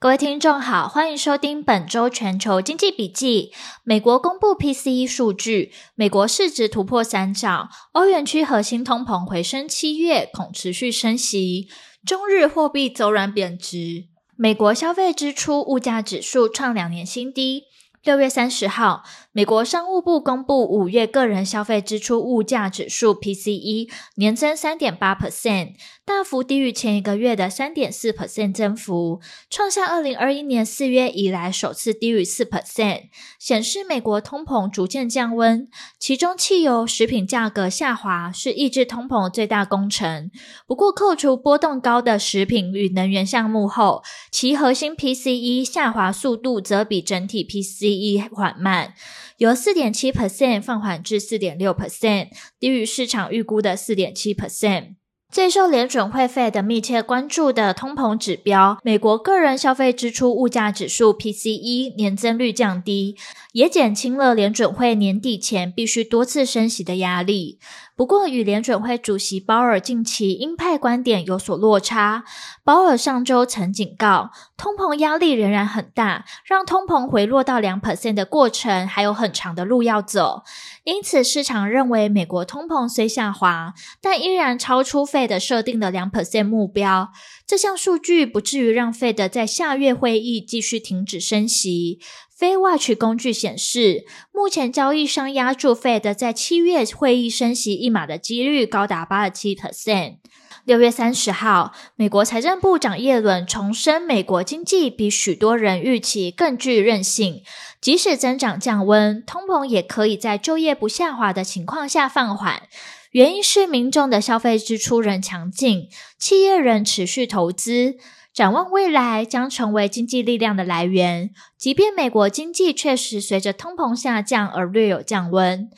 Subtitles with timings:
[0.00, 3.50] 各位听众好，欢迎收听本周全球经济笔记。
[3.82, 11.66] 美国公布 PCE 数据，美国市值突破三兆，欧元区核心通膨回升七月，恐持续升息。
[12.06, 14.04] 中日货币走软贬值，
[14.36, 17.64] 美国消费支出物价指数创两年新低。
[18.04, 19.02] 六月三十号，
[19.32, 25.74] 美国商务部公布五月个人消费支出物价指数 PCE 年增三点八 percent。
[26.06, 35.68] 大幅低于前一个月的三点四 percent 增幅，创下二零二一年四月以来首次低于四 percent，显示美国通膨逐渐降温。
[35.98, 40.30] 其中，汽油、食品价格下滑是抑制通膨最大功臣。
[40.66, 47.87] 不过，扣除波动高的食品与能源项目后，其核心 PCE 下滑速度则比整体 PCE
[48.32, 48.94] 缓慢，
[49.36, 54.94] 由四点七 percent 放缓至四点六 percent，低于市场预估的四点七 percent。
[55.30, 63.14] 最受联准会费的密切关注的通膨指标，美国个人消费支出物价指数 PCE 年增率降低，
[63.52, 67.58] 也减轻了联准会年底前必须多次升息的压力。
[67.98, 72.22] 不过，与联准会主席鲍尔近期鹰派观点有所落差。
[72.62, 80.44] 鲍尔上周曾警告，通膨压力仍然很大，让通膨回落到两 percent 的过程还有很长的路要走。
[80.84, 87.10] 因此，市场认为美国通膨虽下滑，但依然超出 Fed 设定的两 percent 目标。
[87.44, 91.98] 这项数据不至于让 Fed 在下月会议继续停止升息。
[92.38, 100.18] 非 Watch 工具显示，目前交易商押注 Fed 在七月会议升息一码的几率高达八十七 percent。
[100.64, 107.42] 六月三十号，美国财政部长耶伦重申，美国经济比许多人预期更具韧性，
[107.80, 112.68] 即使增长降温，通膨也可以在就业不下滑的情况下放缓。
[113.10, 117.96] 原因是民众的消费支出仍强劲，企业仍持续投资。
[118.38, 121.30] 展望未来，将成为经济力量的来源。
[121.56, 125.68] 即便美国经济确实随着通膨下降而略有降温，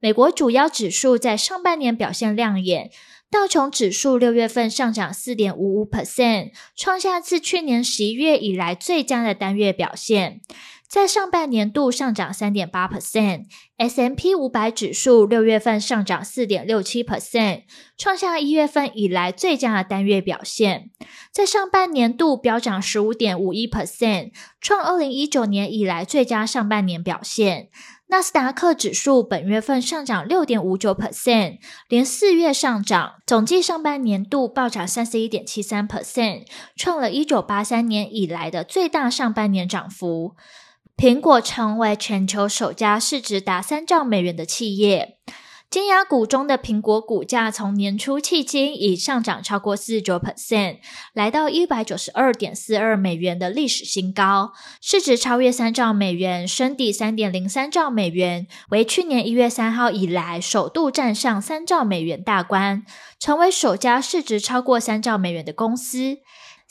[0.00, 2.90] 美国主要指数在上半年表现亮眼。
[3.30, 10.42] 道琼指数六月份上涨四点五五 percent，创下自去年十一月以来最佳的单月表现。
[10.90, 17.62] 在上半年度上涨三点八 percent，S M P 五百指数六月份上涨四点六七 percent，
[17.96, 20.90] 创下一月份以来最佳的单月表现。
[21.30, 27.68] 在上半年度飙涨十五点五一 percent，创二零一九年以来最佳上半年表现。
[28.08, 31.58] 纳斯达克指数本月份上涨六点五九 percent，
[31.88, 40.34] 连四月上涨，总计上半年度暴涨三十一点七三 percent，创了一九八三年以来的最大上半年涨幅。
[41.00, 45.16] 苹果成为全球首家市值达三兆美元的企业。
[45.70, 50.76] 金牙股中的苹果股价从年初迄今已上涨超过四十九 percent，
[51.14, 54.52] 来到一百九十二点四二美元的历史新高，
[54.82, 62.84] 市值超越三兆美元，升抵三点零三兆美元，为去年一月三号以来首度站上三兆美元大关，
[63.18, 66.18] 成为首家市值超过三兆美元的公司。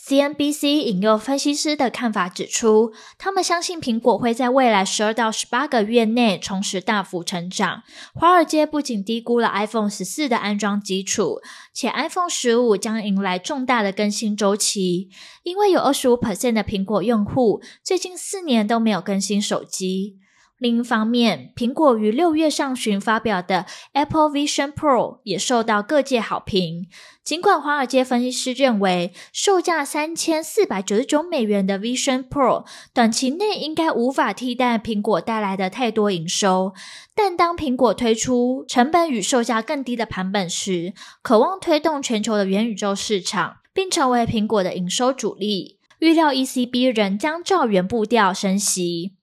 [0.10, 7.84] CNBC 引用分析师的看法指出，他们相信苹果会在未来十二到十八个月内重拾大幅成长。
[8.16, 15.10] 华尔街不仅低估了 iPhone 十四的安装基础，且 iPhone 十五将迎来重大的更新周期，
[15.44, 20.18] 因为有二十五 percent 的苹果用户最近四年都没有更新手机。
[20.60, 26.88] 另一方面，苹果于六月上旬发表的 Apple Vision Pro 也受到各界好评。
[27.24, 36.74] 尽管华尔街分析师认为，售价三千四百九十九美元的 Vision Pro 短期内应该无法替代苹果带来的太多营收，
[37.16, 45.80] 但当苹果推出成本与售价更低的版本时，渴望推动全球的元宇宙市场，并成为苹果的营收主力。
[46.00, 49.14] 预料 ECB 仍将照原步调升息。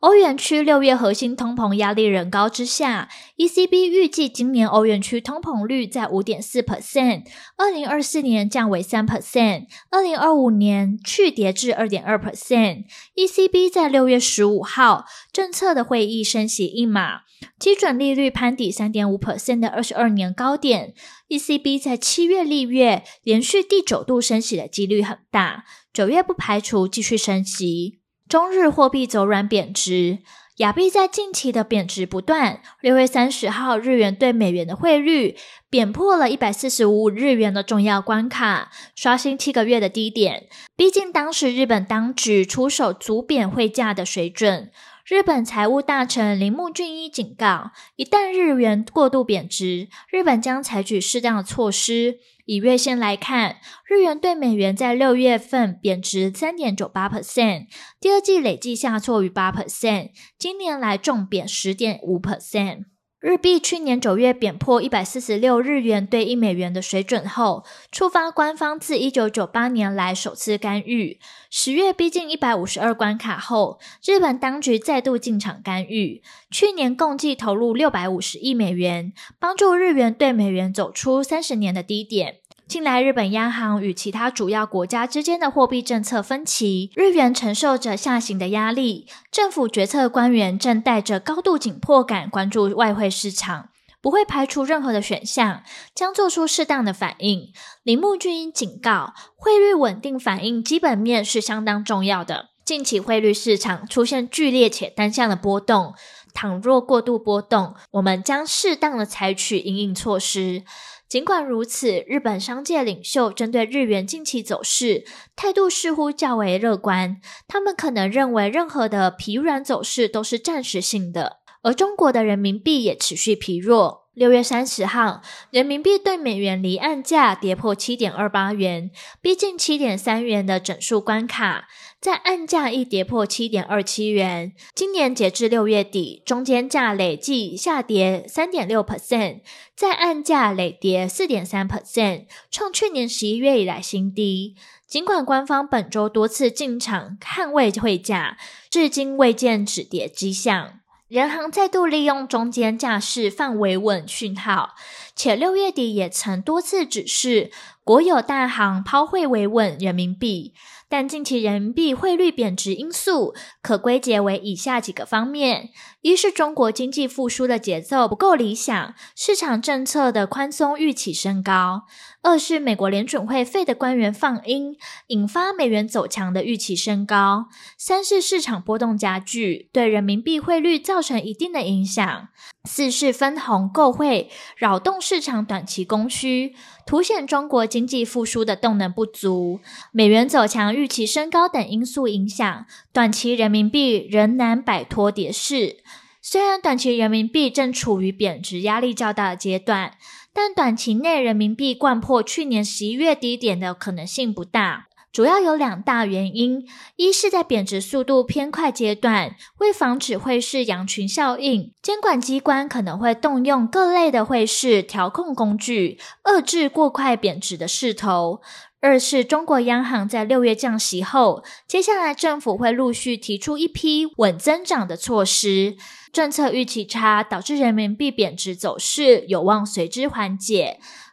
[0.00, 7.24] 欧元区六月核心通膨压力仍高之下，ECB 预计今年欧元区通膨率在五点四 percent，
[7.58, 12.84] 二零二四年降为三 percent，二零二五年去跌至二点二 percent。
[13.14, 17.20] ECB 在六月十五号政策的会议升息一码，
[17.58, 20.94] 基准利率攀抵三点五 percent 的二十二年高点。
[21.28, 27.99] ECB 在七月、六月连续第九度升息的几率很大，九月不排除继续升息。
[28.30, 30.18] 中日货币走软贬值，
[30.58, 32.60] 亚币在近期的贬值不断。
[32.80, 35.36] 六月三十号，日元对美元的汇率
[35.68, 40.46] 贬破了一百四十五日元的重要关卡，刷新七个月的低点。
[40.76, 44.70] 毕竟当时日本当局出手阻贬汇价的水准。
[45.04, 52.20] 日本财务大臣铃木俊一警告，一旦日元过度贬值，日本将采取适当的措施。
[52.50, 57.66] 以月线来看，日元对美元在六月份贬值三点九八 percent，
[58.00, 62.86] 第二季累计下挫逾八 percent，今年来重贬十点五 percent。
[63.20, 71.20] 日币去年九月贬破一百四十六日元兑一美元的水准后，触发官方自一九九八年来首次干预。
[71.50, 76.22] 十月逼近一百五十二关卡后，日本当局再度进场干预。
[76.50, 82.39] 去年共计投入六百五十亿美元，帮助日元兑美元走出三十年的低点。
[82.70, 89.08] 近来，日本央行与其他主要国家之间的货币政策分歧，日元承受着下行的压力。
[89.32, 93.70] 政府决策官员正带着高度紧迫感关注外汇市场，
[94.00, 95.64] 不会排除任何的选项，
[95.96, 97.52] 将做出适当的反应。
[97.82, 102.50] 铃木俊英警告，汇率稳定反应基本面是相当重要的。
[102.64, 105.94] 近期汇率市场出现剧烈且单向的波动，
[106.32, 110.62] 倘若过度波动，我们将适当的采取因应措施。
[111.10, 115.04] 尽管如此，日本商界领袖针对日元近期走势
[115.34, 117.20] 态度似乎较为乐观。
[117.48, 121.38] 他们可能认为，任何的疲软走势都是暂时性的。
[121.62, 124.08] 而中国的人民币也持续疲弱。
[124.14, 131.66] 六月三十号，人民币兑美元离岸价跌破七点二八元，逼近七点三元的整数关卡。
[132.00, 134.54] 在岸价亦跌破七点二七元。
[134.74, 139.40] 今年截至六月底，中间价累计下跌三点六 percent，
[139.76, 144.56] 在岸价累跌四点三 percent，创去年十一月以来新低。
[144.86, 148.38] 尽管官方本周多次进场捍卫汇价，
[148.70, 150.80] 至今未见止跌迹象。
[151.08, 154.74] 人行再度利用中间价市范围稳讯号，
[155.14, 157.50] 且六月底也曾多次指示
[157.84, 160.54] 国有大行抛汇维稳人民币。
[160.90, 163.32] 但近期人民币汇率贬值因素
[163.62, 165.70] 可归结为以下几个方面：
[166.02, 171.82] 一是中国经济复苏的节奏不够理想，市场政策的宽松预期升高；
[172.22, 174.76] 二是美国联准会费的官员放鹰，
[175.06, 177.44] 引发美元走强的预期升高；
[177.78, 182.28] 三是市场波动加剧，对人民币汇率造成一定的影响。
[182.64, 186.54] 四是分红购汇扰动市场短期供需，
[186.90, 189.60] 凸显中国经济复苏的动能不足。
[189.92, 195.76] 美元走强、预期升高等因素影响，短期人民币仍难摆脱跌势。
[196.20, 199.92] 虽然短期人民币正处于贬值压力较大的阶段，
[200.34, 204.88] 但短期内人民币贯破去年十一月低点的可能性不大。
[205.12, 206.64] 主要有两大原因：
[206.94, 218.40] 一是，在贬值速度偏快阶段，为防止汇市羊群效应，监管机关可能会动用各类的汇市调控工具，遏制过快贬值的势头；
[218.80, 225.74] 二是，中国央行在六月降息后，接下来政府会陆续提出一批稳增长的措施，
[226.12, 230.78] 政策预期差导致人民币贬值走势有望随之缓解。